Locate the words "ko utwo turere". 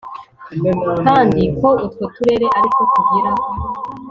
1.59-2.45